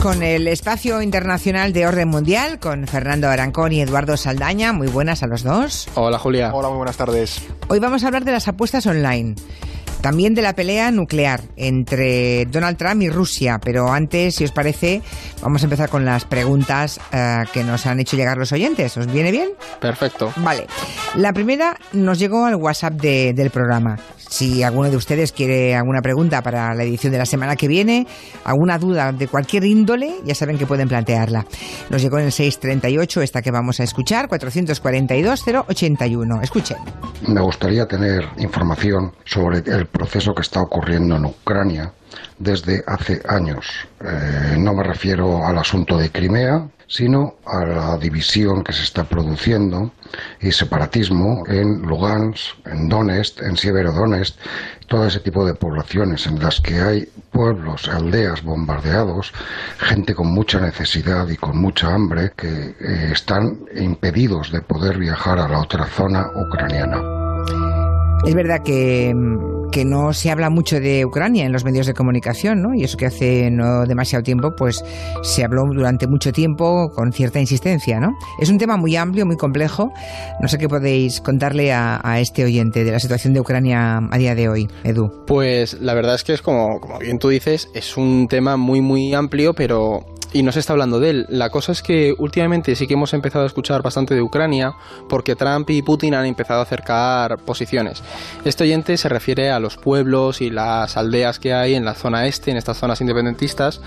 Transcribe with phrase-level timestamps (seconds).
[0.00, 4.72] con el espacio internacional de orden mundial, con Fernando Arancón y Eduardo Saldaña.
[4.72, 5.88] Muy buenas a los dos.
[5.94, 6.52] Hola Julia.
[6.54, 7.42] Hola, muy buenas tardes.
[7.68, 9.34] Hoy vamos a hablar de las apuestas online.
[10.02, 13.58] También de la pelea nuclear entre Donald Trump y Rusia.
[13.62, 15.02] Pero antes, si os parece,
[15.42, 18.96] vamos a empezar con las preguntas eh, que nos han hecho llegar los oyentes.
[18.96, 19.50] ¿Os viene bien?
[19.80, 20.32] Perfecto.
[20.36, 20.66] Vale.
[21.16, 23.96] La primera nos llegó al WhatsApp de- del programa.
[24.16, 28.06] Si alguno de ustedes quiere alguna pregunta para la edición de la semana que viene,
[28.44, 31.44] alguna duda de cualquier índole, ya saben que pueden plantearla.
[31.90, 36.42] Nos llegó en el 638, esta que vamos a escuchar, 442-081.
[36.42, 36.76] Escuchen.
[37.26, 41.92] Me gustaría tener información sobre el proceso que está ocurriendo en Ucrania
[42.38, 43.66] desde hace años.
[44.00, 49.04] Eh, no me refiero al asunto de Crimea, sino a la división que se está
[49.04, 49.92] produciendo
[50.40, 54.34] y separatismo en Lugansk, en Donetsk, en Sieverodonetsk,
[54.88, 59.32] todo ese tipo de poblaciones en las que hay pueblos, aldeas bombardeados,
[59.78, 65.38] gente con mucha necesidad y con mucha hambre que eh, están impedidos de poder viajar
[65.38, 67.00] a la otra zona ucraniana.
[68.26, 71.94] Es verdad que, mm, que no se habla mucho de Ucrania en los medios de
[71.94, 72.74] comunicación, ¿no?
[72.74, 74.84] Y eso que hace no demasiado tiempo, pues
[75.22, 78.16] se habló durante mucho tiempo con cierta insistencia, ¿no?
[78.40, 79.92] Es un tema muy amplio, muy complejo.
[80.40, 84.34] No sé qué podéis contarle a, este oyente de la situación de Ucrania a día
[84.34, 85.24] de hoy, Edu.
[85.26, 88.80] Pues la verdad es que es como, como bien tú dices, es un tema muy
[88.80, 91.26] muy amplio, pero y no se está hablando de él.
[91.28, 94.74] La cosa es que últimamente sí que hemos empezado a escuchar bastante de Ucrania
[95.08, 98.02] porque Trump y Putin han empezado a acercar posiciones.
[98.44, 102.26] Este oyente se refiere a los pueblos y las aldeas que hay en la zona
[102.26, 103.80] este, en estas zonas independentistas.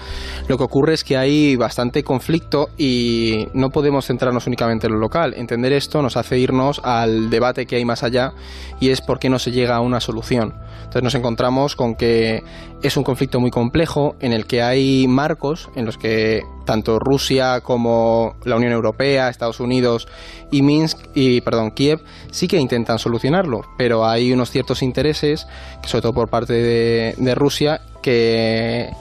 [0.48, 5.00] Lo que ocurre es que hay bastante conflicto y no podemos centrarnos únicamente en lo
[5.00, 5.34] local.
[5.36, 8.34] Entender esto nos hace irnos al debate que hay más allá
[8.80, 10.54] y es por qué no se llega a una solución.
[10.78, 12.44] Entonces nos encontramos con que
[12.84, 16.33] es un conflicto muy complejo en el que hay marcos en los que
[16.66, 20.08] tanto Rusia como la Unión Europea, Estados Unidos
[20.52, 22.02] y Minsk y perdón, Kiev
[22.32, 25.48] sí que intentan solucionarlo, pero hay unos ciertos intereses,
[25.86, 28.92] sobre todo por parte de, Rusia, que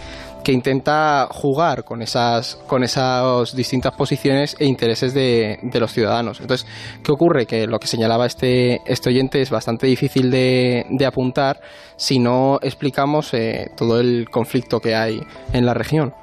[0.53, 6.41] intenta jugar con esas, con esas distintas posiciones e intereses de, los ciudadanos.
[6.41, 6.67] Entonces,
[7.03, 7.47] ¿qué ocurre?
[7.47, 11.61] Que lo que señalaba este, este oyente es bastante difícil de, de apuntar
[11.97, 15.21] si no explicamos eh, todo el conflicto que hay
[15.53, 16.15] en la región.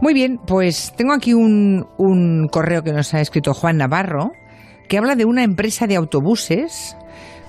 [0.00, 4.32] Muy bien, pues tengo aquí un, un correo que nos ha escrito Juan Navarro,
[4.88, 6.96] que habla de una empresa de autobuses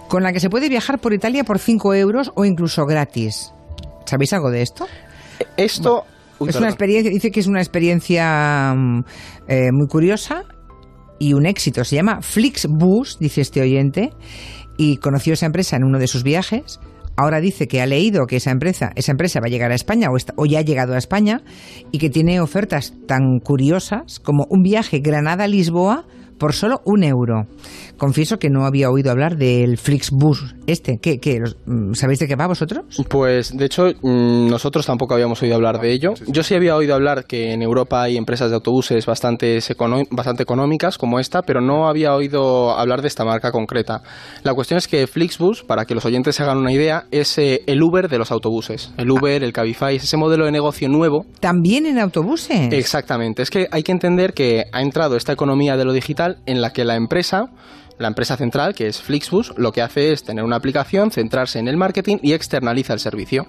[0.07, 3.51] con la que se puede viajar por Italia por 5 euros o incluso gratis.
[4.05, 4.87] ¿Sabéis algo de esto?
[5.57, 6.05] Esto...
[6.47, 8.75] Es una experiencia, dice que es una experiencia
[9.47, 10.43] eh, muy curiosa
[11.17, 11.85] y un éxito.
[11.85, 14.11] Se llama Flixbus, dice este oyente,
[14.77, 16.81] y conoció esa empresa en uno de sus viajes.
[17.17, 20.09] Ahora dice que ha leído que esa empresa, esa empresa va a llegar a España
[20.11, 21.41] o, está, o ya ha llegado a España
[21.91, 26.05] y que tiene ofertas tan curiosas como un viaje Granada-Lisboa
[26.37, 27.47] por solo un euro.
[27.97, 30.97] Confieso que no había oído hablar del Flixbus este.
[31.01, 31.41] ¿Qué, qué,
[31.93, 32.83] ¿Sabéis de qué va vosotros?
[33.09, 36.13] Pues de hecho nosotros tampoco habíamos oído hablar de ello.
[36.27, 39.59] Yo sí había oído hablar que en Europa hay empresas de autobuses bastante,
[40.11, 44.01] bastante económicas como esta, pero no había oído hablar de esta marca concreta.
[44.43, 47.61] La cuestión es que Flixbus, para que los oyentes se hagan una idea, es eh,
[47.67, 48.91] el Uber de los autobuses.
[48.97, 51.25] El Uber, el Cabify, es ese modelo de negocio nuevo.
[51.39, 52.73] ¿También en autobuses?
[52.73, 53.41] Exactamente.
[53.41, 56.71] Es que hay que entender que ha entrado esta economía de lo digital en la
[56.73, 57.49] que la empresa
[57.97, 61.67] la empresa central, que es Flixbus, lo que hace es tener una aplicación, centrarse en
[61.67, 63.45] el marketing y externaliza el servicio.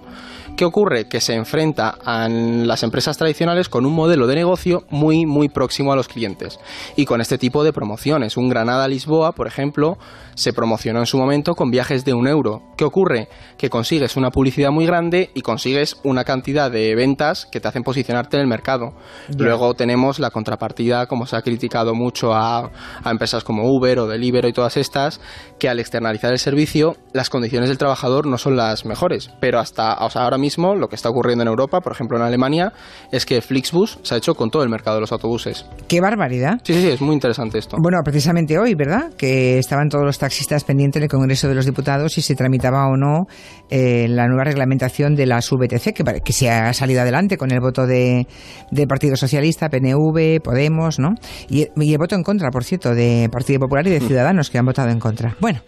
[0.55, 1.07] ¿Qué ocurre?
[1.07, 5.91] Que se enfrenta a las empresas tradicionales con un modelo de negocio muy, muy próximo
[5.93, 6.59] a los clientes.
[6.95, 8.37] Y con este tipo de promociones.
[8.37, 9.97] Un Granada-Lisboa, por ejemplo,
[10.33, 12.63] se promocionó en su momento con viajes de un euro.
[12.77, 13.27] ¿Qué ocurre?
[13.57, 17.83] Que consigues una publicidad muy grande y consigues una cantidad de ventas que te hacen
[17.83, 18.93] posicionarte en el mercado.
[19.37, 22.71] Luego tenemos la contrapartida, como se ha criticado mucho a,
[23.03, 25.19] a empresas como Uber o Deliveroo y todas estas,
[25.59, 29.31] que al externalizar el servicio, las condiciones del trabajador no son las mejores.
[29.39, 32.23] Pero hasta o sea, ahora mismo, lo que está ocurriendo en Europa, por ejemplo en
[32.23, 32.73] Alemania,
[33.11, 35.65] es que Flixbus se ha hecho con todo el mercado de los autobuses.
[35.87, 36.59] ¡Qué barbaridad!
[36.63, 37.77] Sí, sí, sí, es muy interesante esto.
[37.79, 39.11] Bueno, precisamente hoy, ¿verdad?
[39.17, 42.97] Que estaban todos los taxistas pendientes del Congreso de los Diputados si se tramitaba o
[42.97, 43.27] no
[43.69, 47.59] eh, la nueva reglamentación de las VTC, que, que se ha salido adelante con el
[47.59, 48.27] voto de,
[48.71, 51.15] del Partido Socialista, PNV, Podemos, ¿no?
[51.49, 54.49] Y, y el voto en contra, por cierto, de Partido Popular y de Ciudadanos ciudadanos
[54.49, 55.35] que han votado en contra.
[55.39, 55.59] Bueno,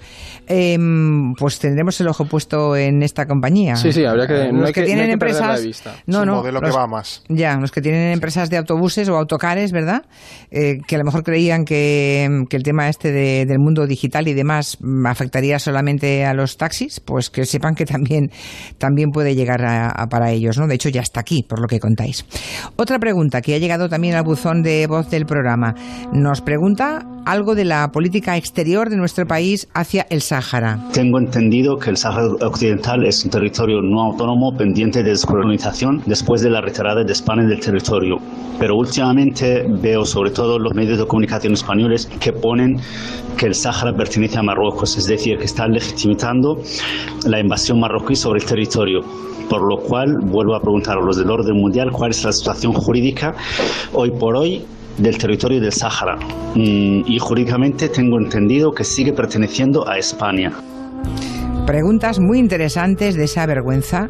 [0.47, 3.75] em, pues tendremos el ojo puesto en esta compañía.
[3.75, 4.51] Sí, sí, habría que.
[4.51, 5.61] Los que, tienen empresas.
[6.05, 6.37] No, no.
[6.37, 7.23] modelo que va más.
[7.29, 10.03] Ya, los que tienen empresas de autobuses o autocares, ¿verdad?
[10.51, 14.77] Eh, que a lo mejor creían que, el tema este del mundo digital y demás
[15.05, 18.31] afectaría solamente a los taxis, pues que sepan que también,
[18.77, 20.67] también puede llegar a, para ellos, ¿no?
[20.67, 22.25] De hecho, ya está aquí, por lo que contáis.
[22.75, 25.73] Otra pregunta que ha llegado también al buzón de voz del programa.
[26.11, 30.79] Nos pregunta algo de la política exterior de nuestro país hacia el Sáhara.
[30.91, 36.41] Tengo entendido que el Sáhara Occidental es un territorio no autónomo pendiente de descolonización después
[36.41, 38.17] de la retirada de España del territorio.
[38.59, 42.77] Pero últimamente veo sobre todo los medios de comunicación españoles que ponen
[43.37, 46.61] que el Sáhara pertenece a Marruecos, es decir, que están legitimando
[47.25, 49.01] la invasión marroquí sobre el territorio.
[49.49, 52.73] Por lo cual, vuelvo a preguntar a los del orden mundial cuál es la situación
[52.73, 53.33] jurídica
[53.93, 54.63] hoy por hoy
[54.99, 56.17] del territorio del Sáhara.
[56.55, 60.51] Mm, y jurídicamente tengo entendido que sigue perteneciendo a España.
[61.65, 64.09] Preguntas muy interesantes de esa vergüenza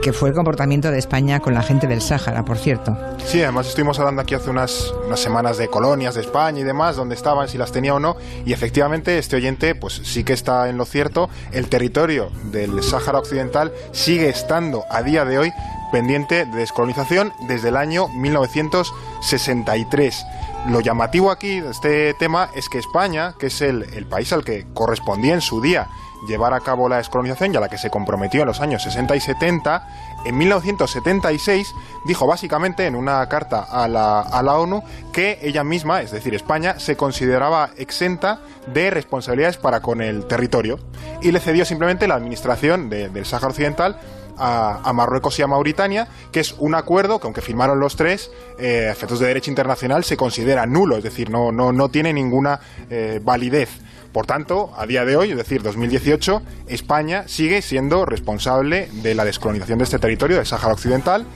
[0.00, 2.96] que fue el comportamiento de España con la gente del Sáhara, por cierto.
[3.18, 6.96] Sí, además estuvimos hablando aquí hace unas, unas semanas de colonias de España y demás,
[6.96, 8.16] dónde estaban, si las tenía o no,
[8.46, 13.18] y efectivamente este oyente pues sí que está en lo cierto, el territorio del Sáhara
[13.18, 15.50] Occidental sigue estando a día de hoy
[15.90, 20.24] pendiente de descolonización desde el año 1963.
[20.68, 24.66] Lo llamativo aquí de este tema es que España, que es el, país al que
[24.74, 25.88] correspondía en su día
[26.28, 29.16] llevar a cabo la descolonización y a la que se comprometió en los años 60
[29.16, 29.88] y 70,
[30.26, 34.82] en 1976 dijo básicamente en una carta a la, a la ONU
[35.12, 40.78] que ella misma, es decir, España, se consideraba exenta de responsabilidades para con el territorio
[41.22, 43.98] y le cedió simplemente la administración del Sáhara Occidental
[44.40, 48.88] a, Marruecos y a Mauritania, que es un acuerdo que aunque firmaron los tres, eh,
[48.90, 53.20] efectos de derecho internacional se considera nulo, es decir, no, no, no tiene ninguna eh,
[53.22, 53.70] validez.
[54.12, 59.24] Por tanto, a día de hoy, es decir, 2018, España sigue siendo responsable de la
[59.24, 61.26] descolonización de este territorio, del Sáhara Occidental,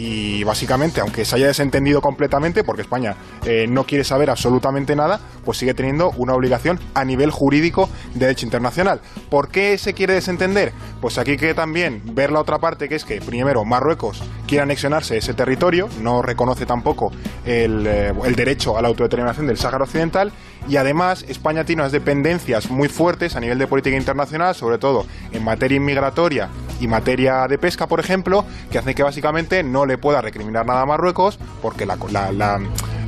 [0.00, 5.18] y básicamente, aunque se haya desentendido completamente, porque España eh, no quiere saber absolutamente nada,
[5.44, 9.00] pues sigue teniendo una obligación a nivel jurídico de derecho internacional.
[9.28, 10.72] ¿Por qué se quiere desentender?
[11.00, 14.62] Pues aquí hay que también ver la otra parte, que es que primero Marruecos quiere
[14.62, 17.10] anexionarse ese territorio, no reconoce tampoco
[17.44, 20.30] el, eh, el derecho a la autodeterminación del Sáhara Occidental,
[20.68, 25.06] y además España tiene unas dependencias muy fuertes a nivel de política internacional, sobre todo
[25.32, 29.98] en materia inmigratoria y materia de pesca, por ejemplo, que hace que básicamente no le
[29.98, 31.96] pueda recriminar nada a Marruecos porque la,
[32.32, 32.60] la,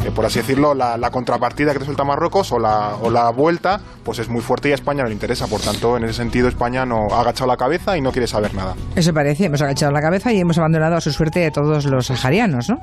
[0.04, 4.18] eh, por así decirlo, la, contrapartida que resulta Marruecos o la, o la vuelta, pues
[4.18, 5.46] es muy fuerte y a España no le interesa.
[5.46, 8.54] Por tanto, en ese sentido, España no ha agachado la cabeza y no quiere saber
[8.54, 8.74] nada.
[8.96, 12.06] Eso parece, hemos agachado la cabeza y hemos abandonado a su suerte a todos los
[12.06, 12.78] saharianos, ¿no?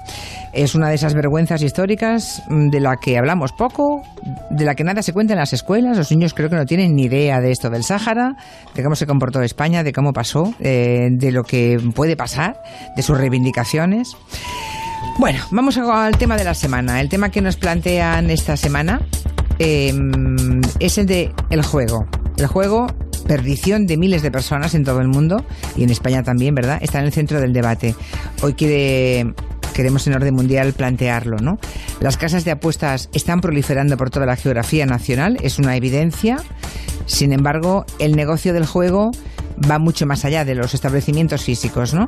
[0.54, 4.04] Es una de esas vergüenzas históricas mm, de la que hablamos poco,
[4.52, 5.98] de la que nada se cuenta en las escuelas.
[5.98, 8.36] Los niños creo que no tienen ni idea de esto del Sáhara,
[8.76, 12.62] de cómo se comportó España, de cómo pasó, eh, de lo que puede pasar,
[12.96, 14.16] de sus reivindicaciones.
[15.18, 17.02] Bueno, vamos al tema de la semana.
[17.02, 19.02] El tema que nos plantean esta semana
[19.58, 22.08] em, es el de el juego.
[22.38, 22.86] El juego,
[23.28, 25.44] perdición de miles de personas en todo el mundo
[25.76, 26.78] y en España también, ¿verdad?
[26.82, 27.96] Está en el centro del debate.
[28.44, 31.58] Hoy queremos en orden mundial plantearlo, ¿no?
[32.00, 36.38] Las casas de apuestas están proliferando por toda la geografía nacional, es una evidencia.
[37.08, 39.10] Sin embargo, el negocio del juego
[39.70, 42.08] va mucho más allá de los establecimientos físicos, ¿no?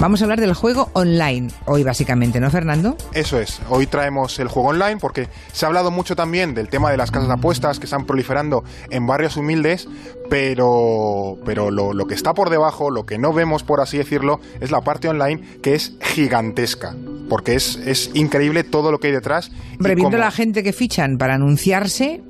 [0.00, 2.96] Vamos a hablar del juego online hoy básicamente, ¿no, Fernando?
[3.14, 6.92] Eso es, hoy traemos el juego online porque se ha hablado mucho también del tema
[6.92, 9.88] de las casas de apuestas que están proliferando en barrios humildes,
[10.30, 14.40] pero, pero lo, lo que está por debajo, lo que no vemos por así decirlo,
[14.60, 16.94] es la parte online que es gigantesca
[17.28, 19.50] porque es, es increíble todo lo que hay detrás.
[19.76, 22.22] Hombre, viendo la gente que fichan para anunciarse,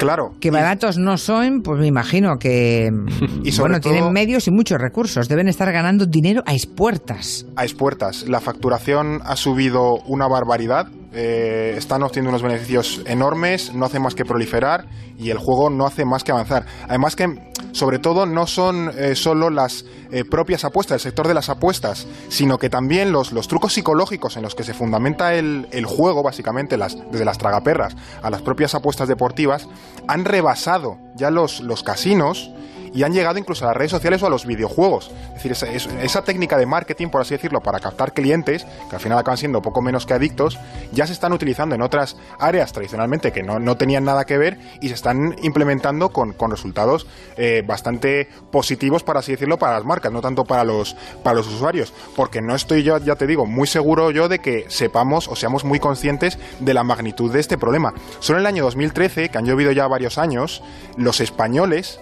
[0.00, 0.32] Claro.
[0.40, 2.90] Que baratos no son, pues me imagino que
[3.44, 5.28] y bueno, tienen medios y muchos recursos.
[5.28, 7.44] Deben estar ganando dinero a expuertas.
[7.54, 8.26] A expuertas.
[8.26, 10.86] La facturación ha subido una barbaridad.
[11.12, 14.86] Eh, están obteniendo unos beneficios enormes, no hace más que proliferar
[15.18, 16.66] y el juego no hace más que avanzar.
[16.88, 21.34] Además que sobre todo no son eh, solo las eh, propias apuestas, el sector de
[21.34, 25.66] las apuestas, sino que también los, los trucos psicológicos en los que se fundamenta el,
[25.72, 29.66] el juego, básicamente, las, desde las tragaperras a las propias apuestas deportivas,
[30.06, 32.52] han rebasado ya los, los casinos
[32.92, 35.10] y han llegado incluso a las redes sociales o a los videojuegos.
[35.36, 39.18] Es decir, esa, técnica de marketing, por así decirlo, para captar clientes, que al final
[39.18, 40.58] acaban siendo poco menos que adictos,
[40.92, 44.58] ya se están utilizando en otras áreas tradicionalmente que no, no tenían nada que ver
[44.80, 47.06] y se están implementando con, con resultados
[47.36, 51.46] eh, bastante positivos, por así decirlo, para las marcas, no tanto para los, para los
[51.48, 51.92] usuarios.
[52.16, 55.64] Porque no estoy yo, ya te digo, muy seguro yo de que sepamos o seamos
[55.64, 57.94] muy conscientes de la magnitud de este problema.
[58.18, 60.62] Solo en el año 2013, que han llovido ya varios años,
[60.96, 62.00] los españoles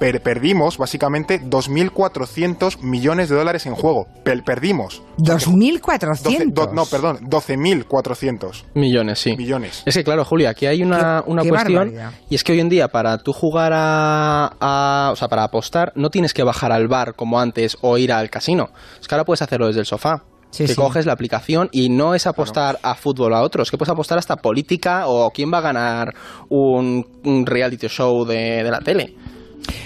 [0.00, 4.06] perdimos básicamente 2.400 millones de dólares en juego.
[4.24, 5.02] perdimos.
[5.18, 6.72] ¿2.400?
[6.72, 8.64] no, perdón, 12.400.
[8.74, 9.36] Millones, sí.
[9.36, 9.82] Millones.
[9.84, 11.92] Es que claro, Julia, aquí hay una, una cuestión
[12.28, 16.08] y es que hoy en día para tú jugar a, o sea, para apostar no
[16.08, 18.70] tienes que bajar al bar como antes o ir al casino.
[19.00, 20.24] Es que ahora puedes hacerlo desde el sofá.
[20.56, 24.18] que coges la aplicación y no es apostar a fútbol a otros, que puedes apostar
[24.18, 26.14] hasta política o quién va a ganar
[26.48, 27.04] un,
[27.44, 29.14] reality show de, de la tele.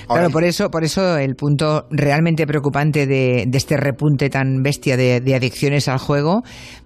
[0.06, 5.34] Claro, por eso, por eso el punto realmente preocupante de, este repunte tan bestia de,
[5.34, 6.42] adicciones al juego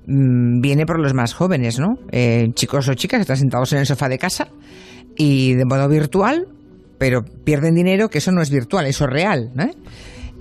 [0.06, 1.96] mm, viene por los más jóvenes, ¿no?
[2.12, 4.48] Eh, chicos o chicas que están sentados en el sofá de casa
[5.16, 6.46] y de modo virtual,
[6.98, 9.66] pero pierden dinero, que eso no es virtual, eso es real, ¿no?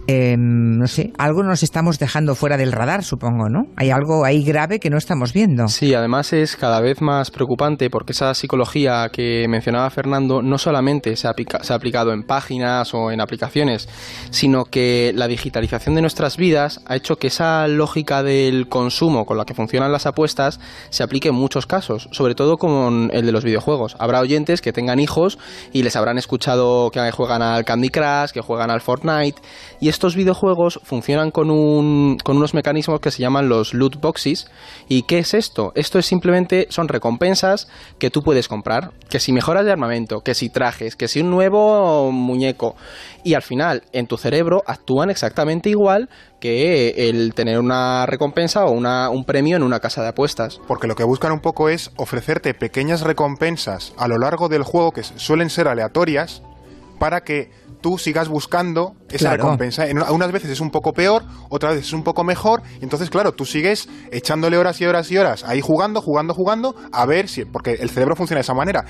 [0.09, 3.65] Em, no sé, algo nos estamos dejando fuera del radar, supongo, ¿no?
[3.75, 5.67] Hay algo ahí grave que no estamos viendo.
[5.67, 11.17] Sí, además es cada vez más preocupante porque esa psicología que mencionaba Fernando no solamente
[11.17, 13.89] se ha, se ha aplicado en páginas o en aplicaciones,
[14.29, 19.37] sino que la digitalización de nuestras vidas ha hecho que esa lógica del consumo con
[19.37, 23.33] la que funcionan las apuestas se aplique en muchos casos, sobre todo con el de
[23.33, 23.97] los videojuegos.
[23.99, 25.37] Habrá oyentes que tengan hijos
[25.73, 29.41] y les habrán escuchado que juegan al Candy Crush, que juegan al Fortnite,
[29.81, 34.45] y estos videojuegos funcionan con, un, con unos mecanismos que se llaman los loot boxes.
[34.87, 35.71] ¿Y qué es esto?
[35.73, 40.35] Esto es simplemente, son recompensas que tú puedes comprar, que si mejoras de armamento, que
[40.35, 42.75] si trajes, que si un nuevo muñeco.
[43.23, 48.71] Y al final, en tu cerebro actúan exactamente igual que el tener una recompensa o
[48.71, 50.61] una, un premio en una casa de apuestas.
[50.67, 54.91] Porque lo que buscan un poco es ofrecerte pequeñas recompensas a lo largo del juego
[54.91, 56.43] que suelen ser aleatorias
[56.99, 57.51] para que
[57.81, 59.87] tú sigas buscando esa recompensa.
[59.87, 63.09] En, unas veces es un poco peor, otras veces es un poco mejor, y entonces,
[63.09, 67.27] claro, tú sigues echándole horas y horas y horas ahí jugando, jugando, jugando, a ver
[67.27, 67.45] si.
[67.45, 68.85] Porque el cerebro funciona de esa manera.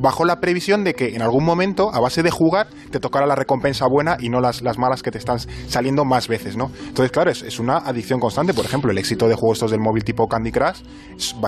[0.00, 3.34] bajo la previsión de que en algún momento, a base de jugar, te tocará la
[3.34, 6.70] recompensa buena y no las, las malas que te están saliendo más veces, ¿no?
[6.86, 8.54] Entonces, claro, es, es una adicción constante.
[8.54, 10.82] Por ejemplo, el éxito de juegos estos del móvil tipo Candy Crush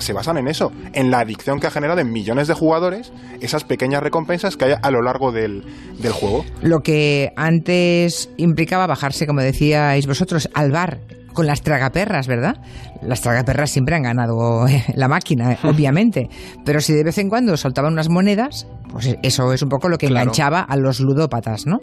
[0.01, 3.65] se basan en eso, en la adicción que ha generado en millones de jugadores esas
[3.65, 5.65] pequeñas recompensas que hay a lo largo del,
[5.99, 6.45] del juego.
[6.63, 7.94] Lo que antes
[8.37, 11.01] implicaba bajarse, como decíais vosotros, al bar
[11.35, 12.57] con las tragaperras, ¿verdad?
[13.03, 16.31] Las tragaperras siempre han ganado eh, la máquina, eh, obviamente.
[16.65, 19.99] Pero si de vez en cuando soltaban unas monedas, pues eso es un poco lo
[19.99, 21.81] que enganchaba a los ludópatas, ¿no?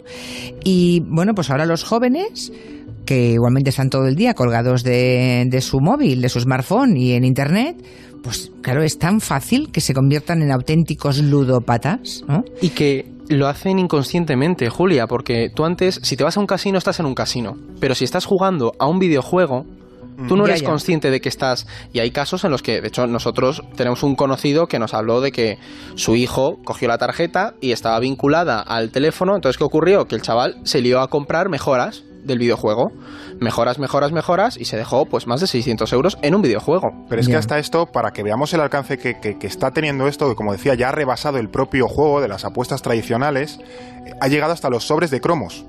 [0.64, 2.52] Y bueno, pues ahora los jóvenes
[3.04, 7.12] que igualmente están todo el día colgados de, de su móvil, de su smartphone y
[7.12, 7.76] en internet,
[8.22, 12.44] pues claro, es tan fácil que se conviertan en auténticos ludópatas, ¿no?
[12.60, 16.78] Y que lo hacen inconscientemente, Julia, porque tú antes, si te vas a un casino,
[16.78, 17.56] estás en un casino.
[17.80, 19.66] Pero si estás jugando a un videojuego,
[20.28, 21.66] tú no eres consciente de que estás.
[21.92, 25.20] Y hay casos en los que, de hecho, nosotros tenemos un conocido que nos habló
[25.20, 25.58] de que
[25.94, 29.34] su hijo cogió la tarjeta y estaba vinculada al teléfono.
[29.34, 30.06] Entonces, ¿qué ocurrió?
[30.06, 32.92] Que el chaval se lió a comprar mejoras del videojuego.
[33.40, 36.92] Mejoras, mejoras, mejoras y se dejó pues más de 600 euros en un videojuego.
[37.08, 40.28] Pero es que hasta esto, para que veamos el alcance que, que, está teniendo esto,
[40.28, 43.58] que como decía, ya ha rebasado el propio juego de las apuestas tradicionales,
[44.20, 45.64] ha llegado hasta los sobres de cromos.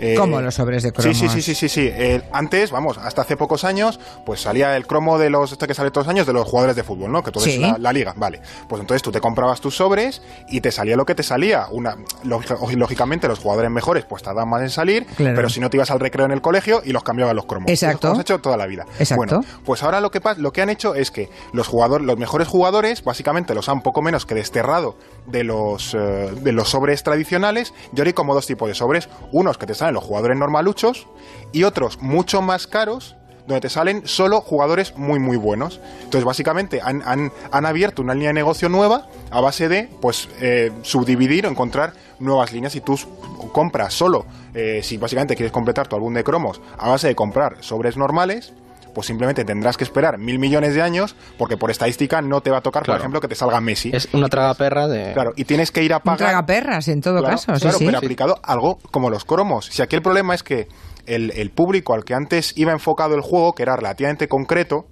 [0.00, 1.16] Eh, ¿Cómo los sobres de cromos?
[1.16, 1.90] Sí, sí, sí, sí, sí.
[1.92, 5.74] Eh, antes, vamos, hasta hace pocos años, pues salía el cromo de los, este que
[5.74, 7.22] sale todos los años, de los jugadores de fútbol, ¿no?
[7.22, 8.40] Que todo es la, liga, vale.
[8.68, 11.66] Pues entonces tú te comprabas tus sobres y te salía lo que te salía.
[11.70, 15.90] Una, lógicamente los jugadores mejores pues tardaban más en salir, pero si no te ibas
[15.90, 17.70] al recreo en el colegio y los cambiaban los cromos.
[17.70, 18.08] Exacto.
[18.08, 18.86] Hemos hecho toda la vida.
[18.98, 19.16] Exacto.
[19.16, 22.48] Bueno, pues ahora lo que, lo que han hecho es que los jugadores, los mejores
[22.48, 27.74] jugadores, básicamente los han poco menos que desterrado de los, eh, de los sobres tradicionales
[27.94, 29.08] y ahora hay como dos tipos de sobres.
[29.32, 30.76] Unos que te salen los jugadores normales
[31.52, 33.16] y otros mucho más caros
[33.46, 35.80] donde te salen solo jugadores muy muy buenos.
[36.04, 40.70] Entonces básicamente han, han, abierto una línea de negocio nueva a base de pues eh,
[40.82, 42.98] subdividir o encontrar nuevas líneas y tú
[43.52, 47.56] compras solo, eh, si básicamente quieres completar tu álbum de cromos a base de comprar
[47.60, 48.52] sobres normales,
[48.98, 52.56] pues simplemente tendrás que esperar mil millones de años porque por estadística no te va
[52.56, 53.92] a tocar, por ejemplo, que te salga Messi.
[53.94, 55.12] Es una tragaperra de...
[55.12, 56.18] Claro, y tienes que ir a pagar...
[56.18, 59.66] tragaperras, en todo caso, Claro, sí, pero aplicado algo como los cromos.
[59.66, 60.66] Si aquí el problema es que
[61.06, 64.88] el, el público al que antes iba enfocado el juego, que era relativamente concreto,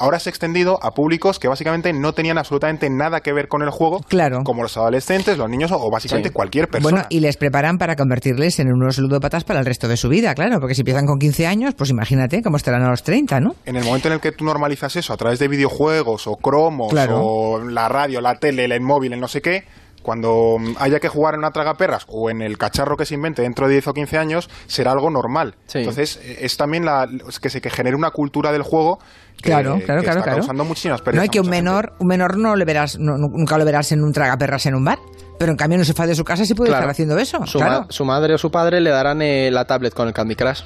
[0.00, 3.62] ahora se ha extendido a públicos que básicamente no tenían absolutamente nada que ver con
[3.62, 4.40] el juego, claro.
[4.44, 6.90] como los adolescentes, los niños o básicamente cualquier persona.
[6.90, 10.34] Bueno, y les preparan para convertirles en unos ludópatas para el resto de su vida,
[10.34, 13.54] claro, porque si empiezan con 15 años, pues imagínate cómo estarán a los 30, ¿no?
[13.66, 16.92] En el momento en el que tú normalizas eso a través de videojuegos o cromos
[17.10, 19.64] o la radio, la tele, el móvil, el no sé qué,
[20.02, 23.66] cuando haya que jugar en una tragaperras o en el cacharro que se invente dentro
[23.66, 25.56] de 10 o 15 años, será algo normal.
[25.74, 27.08] Entonces, es también la,
[27.40, 28.98] que se que genere una cultura del juego
[29.40, 31.16] claro, claro, claro, está causando muchísimas pérdidas.
[31.16, 34.12] No hay que un menor, un menor no le verás, nunca lo verás en un
[34.12, 34.98] tragaperras en un bar.
[35.38, 37.46] Pero en cambio no se fa de su casa y puede estar haciendo eso.
[37.46, 40.60] Su, su, madre o su padre le darán eh, la tablet con el Candy Crush.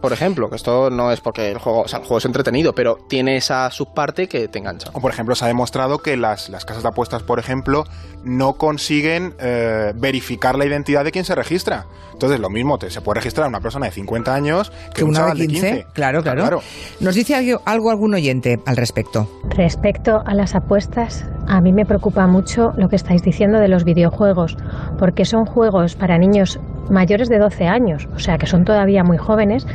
[0.00, 2.74] Por ejemplo, que esto no es porque el juego, o sea, el juego es entretenido,
[2.74, 4.90] pero tiene esa subparte que te engancha.
[4.92, 7.84] O por ejemplo, se ha demostrado que las, las casas de apuestas, por ejemplo,
[8.22, 11.86] no consiguen eh, verificar la identidad de quien se registra.
[12.12, 15.46] Entonces, lo mismo, te, se puede registrar una persona de 50 años que, una de
[15.46, 15.86] 15.
[15.92, 16.62] Claro, claro,
[17.00, 19.28] Nos dice algo, algo algún oyente al respecto.
[19.48, 23.84] Respecto a las apuestas, a mí me preocupa mucho lo que estáis diciendo de los
[23.84, 24.56] videojuegos,
[24.98, 26.60] porque son juegos para niños
[26.90, 29.66] mayores de 12 años, o sea que son todavía muy jóvenes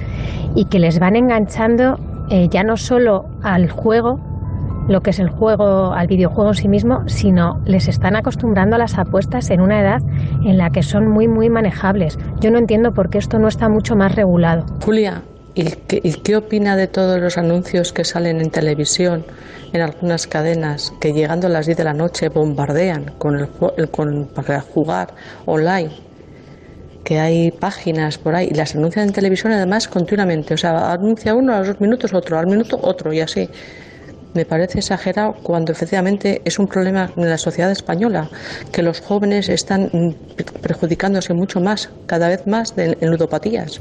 [0.55, 1.99] y que les van enganchando
[2.29, 4.19] eh, ya no solo al juego,
[4.87, 8.79] lo que es el juego, al videojuego en sí mismo, sino les están acostumbrando a
[8.79, 10.01] las apuestas en una edad
[10.43, 12.17] en la que son muy, muy manejables.
[12.39, 14.65] Yo no entiendo por qué esto no está mucho más regulado.
[14.83, 15.23] Julia,
[15.55, 19.25] ¿y qué, qué opina de todos los anuncios que salen en televisión,
[19.73, 24.25] en algunas cadenas, que llegando a las 10 de la noche bombardean con el, con,
[24.33, 25.13] para jugar
[25.45, 26.06] online?
[27.07, 30.55] Que hay páginas por ahí y las anuncian en televisión además continuamente.
[30.55, 33.49] O sea, anuncia uno, a los dos minutos otro, al minuto otro y así.
[34.33, 38.29] Me parece exagerado cuando efectivamente es un problema en la sociedad española,
[38.73, 40.17] que los jóvenes están
[40.61, 43.79] perjudicándose mucho más, cada vez más, de, en ludopatías.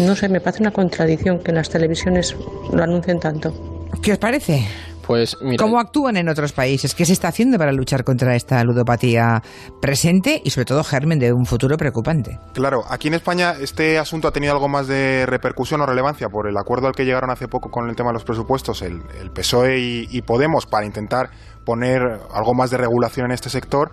[0.00, 2.34] No sé, me parece una contradicción que en las televisiones
[2.72, 3.86] lo anuncien tanto.
[4.02, 4.66] ¿Qué os parece?
[5.06, 6.94] Pues ¿Cómo actúan en otros países?
[6.94, 9.42] ¿Qué se está haciendo para luchar contra esta ludopatía
[9.80, 12.38] presente y sobre todo germen de un futuro preocupante?
[12.54, 16.48] Claro, aquí en España este asunto ha tenido algo más de repercusión o relevancia por
[16.48, 19.02] el acuerdo al que llegaron hace poco con el tema de los presupuestos el,
[19.34, 21.30] PSOE y Podemos para intentar
[21.64, 23.92] poner algo más de regulación en este sector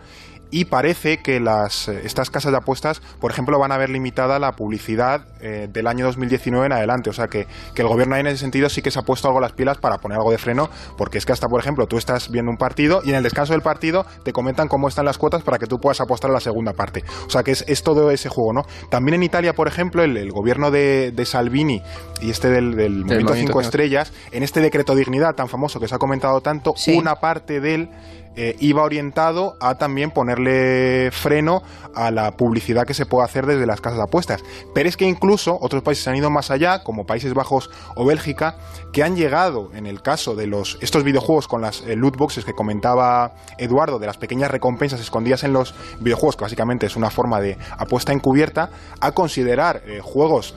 [0.52, 4.38] y parece que las, eh, estas casas de apuestas, por ejemplo, van a ver limitada
[4.38, 7.10] la publicidad eh, del año 2019 en adelante.
[7.10, 9.28] O sea que, que, el gobierno ahí en ese sentido sí que se ha puesto
[9.28, 11.98] algo las pilas para poner algo de freno, porque es que hasta, por ejemplo, tú
[11.98, 15.18] estás viendo un partido y en el descanso del partido te comentan cómo están las
[15.18, 17.04] cuotas para que tú puedas apostar a la segunda parte.
[17.26, 18.62] O sea que es, es todo ese juego, ¿no?
[18.90, 21.82] También en Italia, por ejemplo, el, gobierno de, de, Salvini
[22.22, 25.96] y este del, del Movimiento 5 Estrellas, en este decreto dignidad tan famoso que se
[25.96, 27.90] ha comentado tanto, una parte de él
[28.36, 33.66] eh, iba orientado a también ponerle freno a la publicidad que se puede hacer desde
[33.66, 34.44] las casas de apuestas.
[34.74, 38.56] Pero es que incluso otros países han ido más allá, como Países Bajos o Bélgica,
[38.94, 42.46] que han llegado, en el caso de los, estos videojuegos con las eh, loot boxes
[42.46, 47.10] que comentaba Eduardo, de las pequeñas recompensas escondidas en los videojuegos, que básicamente es una
[47.10, 50.56] forma de apuesta encubierta, a considerar eh, juegos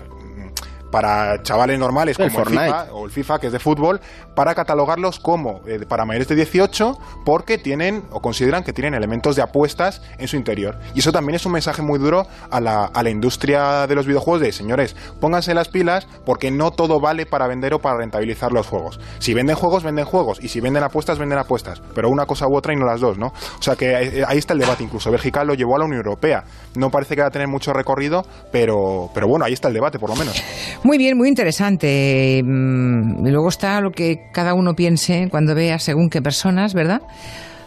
[0.95, 4.01] para chavales normales como el, FIFA o el FIFA que es de fútbol
[4.37, 9.35] para catalogarlos como eh, para mayores de 18 porque tienen o consideran que tienen elementos
[9.35, 10.79] de apuestas en su interior.
[10.95, 14.07] Y eso también es un mensaje muy duro a la, a la industria de los
[14.07, 18.53] videojuegos de señores pónganse las pilas porque no todo vale para vender o para rentabilizar
[18.53, 19.01] los juegos.
[19.19, 22.55] Si venden juegos venden juegos y si venden apuestas venden apuestas pero una cosa u
[22.57, 24.85] otra y no las dos no o sea que ahí está el debate.
[24.85, 26.45] Incluso Bélgica lo llevó a la Unión Europea.
[26.77, 29.99] No parece que va a tener mucho recorrido pero pero bueno ahí está el debate
[29.99, 30.41] por lo menos
[30.85, 32.43] muy bien, muy interesante.
[32.45, 37.01] Mm, luego está lo que cada uno piense cuando vea según qué personas, ¿verdad?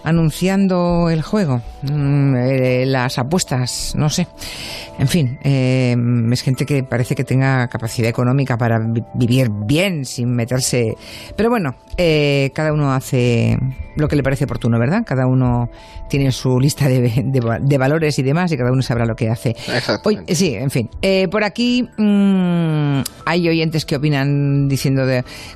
[0.08, 4.26] Anunciando el juego, mm, eh, las apuestas, no sé.
[5.00, 5.96] En fin, eh,
[6.32, 8.80] es gente que parece que tenga capacidad económica para
[9.14, 10.96] vivir bien sin meterse.
[11.36, 13.58] Pero bueno, eh, cada uno hace
[13.96, 15.04] lo que le parece oportuno, ¿verdad?
[15.06, 15.70] Cada uno
[16.10, 19.56] tiene su lista de, valores y demás y cada uno sabrá lo que hace.
[20.28, 20.90] sí, en fin.
[21.02, 25.04] Eh, por aquí mm, hay oyentes que opinan diciendo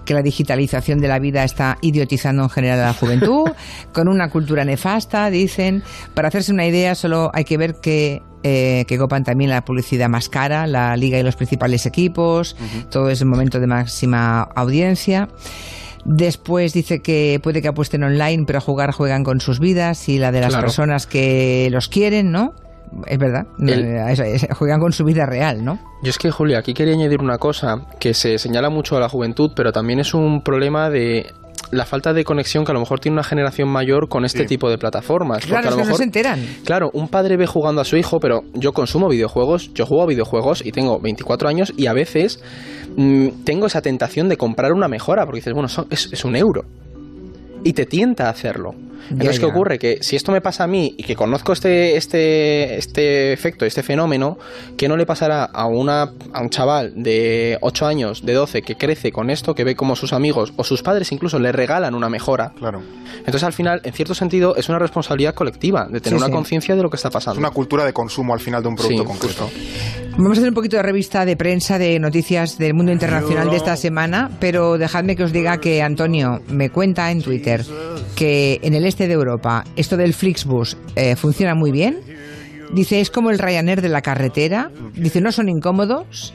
[0.05, 3.49] que la digitalización de la vida está idiotizando en general a la juventud,
[3.93, 5.83] con una cultura nefasta, dicen.
[6.13, 10.09] Para hacerse una idea, solo hay que ver que eh, que copan también la publicidad
[10.09, 12.55] más cara, la liga y los principales equipos,
[12.89, 15.27] todo es un momento de máxima audiencia.
[16.05, 20.17] Después dice que puede que apuesten online, pero a jugar juegan con sus vidas y
[20.17, 22.55] la de las personas que los quieren, ¿no?
[23.05, 23.45] Es verdad,
[24.57, 25.79] juegan con su vida real, ¿no?
[26.03, 29.07] Yo es que, Julia, aquí quería añadir una cosa que se señala mucho a la
[29.07, 31.31] juventud, pero también es un problema de
[31.71, 34.69] la falta de conexión que a lo mejor tiene una generación mayor con este tipo
[34.69, 35.45] de plataformas.
[35.45, 36.45] Claro, a lo mejor, no se enteran.
[36.65, 40.07] Claro, un padre ve jugando a su hijo, pero yo consumo videojuegos, yo juego a
[40.07, 42.43] videojuegos y tengo 24 años y a veces
[42.97, 46.63] mm, tengo esa tentación de comprar una mejora, porque dices, bueno, es, un euro.
[47.63, 48.75] Y te tienta a hacerlo.
[49.09, 49.79] Entonces, ¿qué ocurre?
[49.79, 53.83] Que si esto me pasa a mí y que conozco este, este, este efecto, este
[53.83, 54.37] fenómeno,
[54.77, 58.75] ¿qué no le pasará a, una, a un chaval de 8 años, de 12, que
[58.75, 62.09] crece con esto, que ve como sus amigos o sus padres incluso le regalan una
[62.09, 62.53] mejora?
[62.57, 62.81] Claro.
[63.17, 66.83] Entonces, al final, en cierto sentido, es una responsabilidad colectiva de tener una conciencia de
[66.83, 67.39] lo que está pasando.
[67.39, 69.49] Es una cultura de consumo al final de un producto concreto.
[70.17, 73.57] Vamos a hacer un poquito de revista de prensa de noticias del mundo internacional de
[73.57, 77.65] esta semana, pero dejadme que os diga que Antonio me cuenta en Twitter
[78.15, 81.99] que en el este de Europa esto del Flixbus eh, funciona muy bien.
[82.73, 84.71] Dice, es como el Ryanair de la carretera.
[84.95, 86.33] Dice, no son incómodos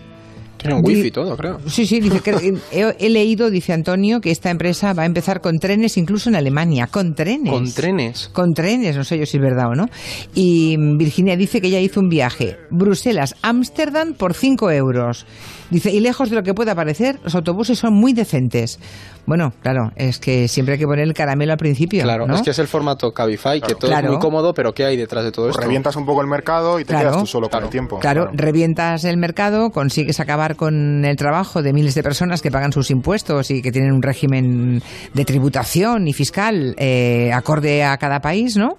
[0.57, 1.59] tiene un wifi y todo, creo.
[1.67, 2.55] Sí, sí, dice que
[2.99, 6.87] he, leído, dice Antonio, que esta empresa va a empezar con trenes incluso en Alemania,
[6.87, 7.53] con trenes.
[7.53, 8.31] Con trenes.
[8.33, 9.89] Con trenes, no sé yo si es verdad o no.
[10.35, 15.27] Y Virginia dice que ya hizo un viaje Bruselas-Ámsterdam por 5 euros.
[15.71, 18.79] Dice, y lejos de lo que pueda parecer, los autobuses son muy decentes.
[19.27, 22.05] Bueno, claro, es que siempre hay que poner el caramelo al principio.
[22.05, 24.97] Claro, es que es el formato Cabify, que todo es muy cómodo, pero ¿qué hay
[24.97, 25.61] detrás de todo esto?
[25.61, 27.99] Revientas un poco el mercado y te quedas tú solo con el tiempo.
[27.99, 32.73] Claro, revientas el mercado, consigues acabar con el trabajo de miles de personas que pagan
[32.73, 34.81] sus impuestos y que tienen un régimen
[35.13, 38.77] de tributación y fiscal eh, acorde a cada país, ¿no?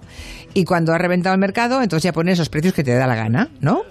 [0.54, 3.16] Y cuando has reventado el mercado, entonces ya pones los precios que te da la
[3.16, 3.82] gana, ¿no?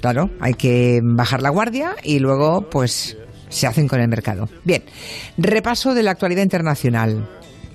[0.00, 3.16] Claro, hay que bajar la guardia y luego, pues,
[3.48, 4.48] se hacen con el mercado.
[4.64, 4.82] Bien,
[5.38, 7.26] repaso de la actualidad internacional.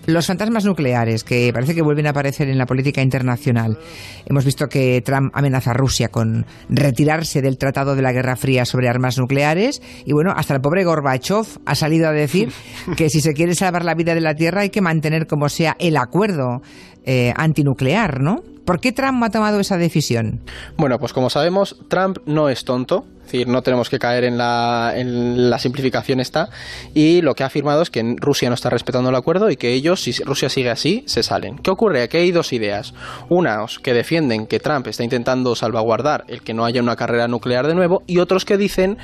[0.07, 3.77] Los fantasmas nucleares, que parece que vuelven a aparecer en la política internacional.
[4.25, 8.65] Hemos visto que Trump amenaza a Rusia con retirarse del Tratado de la Guerra Fría
[8.65, 9.81] sobre armas nucleares.
[10.05, 12.51] Y bueno, hasta el pobre Gorbachev ha salido a decir
[12.97, 15.75] que si se quiere salvar la vida de la Tierra hay que mantener como sea
[15.79, 16.61] el acuerdo
[17.05, 18.37] eh, antinuclear, ¿no?
[18.65, 20.41] ¿Por qué Trump ha tomado esa decisión?
[20.78, 24.38] Bueno, pues como sabemos, Trump no es tonto, es decir, no tenemos que caer en
[24.38, 26.50] la, simplificación esta,
[26.93, 29.74] y lo que ha afirmado es que Rusia no está respetando el acuerdo y que
[29.74, 31.58] ellos, si Rusia sigue así, se salen.
[31.58, 32.02] ¿Qué ocurre?
[32.02, 32.93] Aquí hay dos ideas.
[33.30, 37.67] Unas que defienden que Trump está intentando salvaguardar el que no haya una carrera nuclear
[37.67, 38.97] de nuevo, y otros que dicen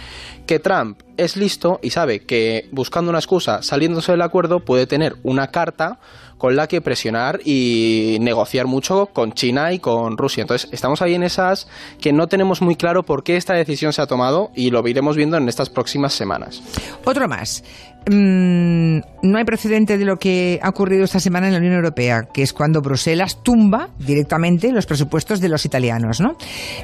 [0.46, 5.16] que Trump es listo y sabe que buscando una excusa, saliéndose del acuerdo, puede tener
[5.24, 6.00] una carta
[6.38, 10.42] con la que presionar y negociar mucho con China y con Rusia.
[10.42, 11.68] Entonces, estamos ahí en esas
[12.00, 15.16] que no tenemos muy claro por qué esta decisión se ha tomado y lo iremos
[15.16, 16.62] viendo en estas próximas semanas.
[17.04, 17.64] Otro más.
[18.10, 22.24] Mm, no hay precedente de lo que ha ocurrido esta semana en la Unión Europea,
[22.34, 26.38] que es cuando Bruselas tumba directamente los presupuestos de los italianos, ¿no?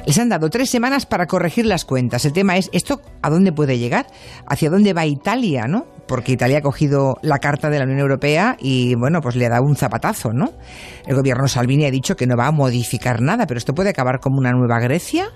[0.06, 2.26] Les han dado tres semanas para corregir las cuentas.
[2.26, 4.06] El tema es, ¿esto a dónde puede llegar?
[4.46, 5.86] ¿Hacia dónde va Italia, no?
[6.06, 9.50] Porque Italia ha cogido la carta de la Unión Europea y, bueno, pues le ha
[9.50, 10.52] dado un zapatazo, ¿no?
[11.06, 14.20] El gobierno Salvini ha dicho que no va a modificar nada, pero ¿esto puede acabar
[14.20, 15.28] como una nueva Grecia?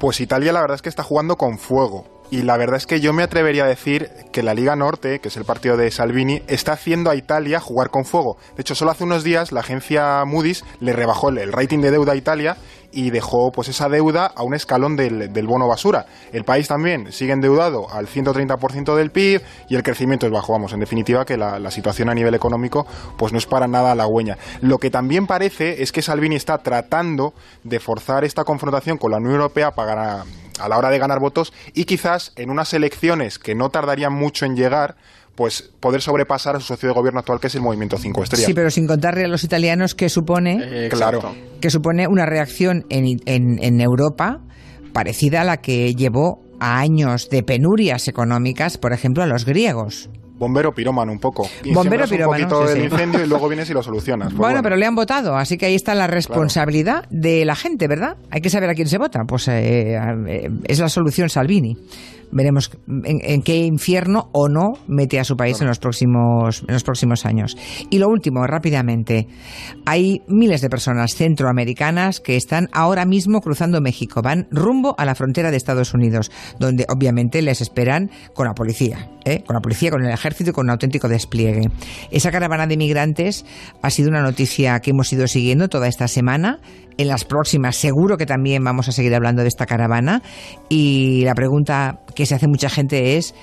[0.00, 2.98] Pues Italia la verdad es que está jugando con fuego y la verdad es que
[2.98, 6.42] yo me atrevería a decir que la Liga Norte, que es el partido de Salvini,
[6.46, 8.38] está haciendo a Italia jugar con fuego.
[8.56, 12.12] De hecho, solo hace unos días la agencia Moody's le rebajó el, rating de deuda
[12.12, 12.56] a Italia
[12.90, 16.06] y dejó pues esa deuda a un escalón del, bono basura.
[16.32, 20.54] El país también sigue endeudado al 130% del PIB y el crecimiento es bajo.
[20.54, 22.86] Vamos, en definitiva que la, situación a nivel económico
[23.18, 24.38] pues no es para nada halagüeña.
[24.62, 29.18] Lo que también parece es que Salvini está tratando de forzar esta confrontación con la
[29.18, 30.24] Unión Europea para
[30.62, 34.46] a la hora de ganar votos y quizás en unas elecciones que no tardarían mucho
[34.46, 34.96] en llegar,
[35.34, 38.46] pues poder sobrepasar a su socio de gobierno actual que es el Movimiento 5 Estrellas.
[38.46, 41.34] Sí, pero sin contarle a los italianos que supone, claro.
[41.60, 44.40] que supone una reacción en, en Europa
[44.92, 50.10] parecida a la que llevó a años de penurias económicas, por ejemplo, a los griegos
[50.42, 51.48] bombero pirómano un poco.
[51.72, 52.44] bombero pirómano.
[52.44, 54.28] Un poquito del incendio y luego vienes y lo solucionas.
[54.28, 57.86] Pues bueno, pero le han votado, así que ahí está la responsabilidad de la gente,
[57.86, 58.16] ¿verdad?
[58.30, 59.20] Hay que saber a quién se vota.
[59.26, 61.76] Pues eh, eh, es la solución Salvini
[62.32, 62.70] veremos
[63.04, 67.24] en, qué infierno o no mete a su país en, los próximos, en los próximos
[67.24, 67.56] años.
[67.90, 69.28] Y lo último, rápidamente,
[69.84, 75.14] hay miles de personas centroamericanas que están ahora mismo cruzando México, van rumbo a la
[75.14, 79.42] frontera de Estados Unidos, donde obviamente les esperan con la policía, ¿eh?
[79.44, 81.70] con la policía, con el ejército y con un auténtico despliegue.
[82.10, 83.44] Esa caravana de migrantes
[83.82, 86.58] ha sido una noticia que hemos ido siguiendo toda esta semana
[86.98, 90.22] en las próximas seguro que también vamos a seguir hablando de esta caravana
[90.68, 93.34] y la pregunta que se hace mucha gente es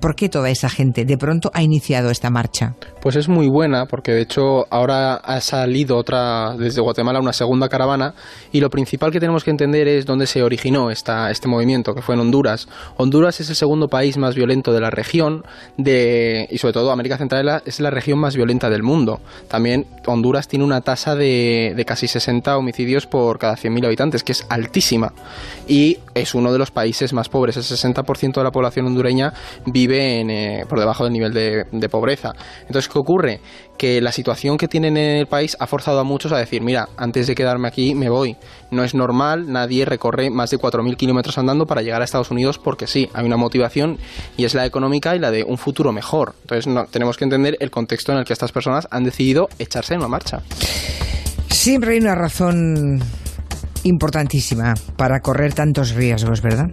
[0.00, 2.74] ¿Por qué toda esa gente de pronto ha iniciado esta marcha?
[3.02, 7.68] Pues es muy buena, porque de hecho ahora ha salido otra desde Guatemala una segunda
[7.68, 8.14] caravana
[8.50, 12.00] y lo principal que tenemos que entender es dónde se originó esta, este movimiento, que
[12.00, 12.66] fue en Honduras.
[12.96, 15.42] Honduras es el segundo país más violento de la región
[15.76, 19.20] de, y sobre todo América Central es la región más violenta del mundo.
[19.48, 24.32] También Honduras tiene una tasa de, de casi 60 homicidios por cada 100.000 habitantes, que
[24.32, 25.12] es altísima
[25.68, 27.58] y es uno de los países más pobres.
[27.58, 29.34] El 60% de la población hondureña
[29.66, 32.32] vive eh, por debajo del nivel de, pobreza.
[32.62, 33.40] Entonces, ¿qué ocurre?
[33.76, 36.88] Que la situación que tienen en el país ha forzado a muchos a decir, mira,
[36.96, 38.36] antes de quedarme aquí me voy.
[38.70, 42.58] No es normal, nadie recorre más de 4.000 kilómetros andando para llegar a Estados Unidos
[42.58, 43.98] porque sí, hay una motivación
[44.36, 46.34] y es la económica y la de un futuro mejor.
[46.42, 49.94] Entonces, no, tenemos que entender el contexto en el que estas personas han decidido echarse
[49.94, 50.42] en una marcha.
[51.48, 53.02] Siempre hay una razón
[53.84, 56.70] importantísima para correr tantos riesgos, ¿verdad?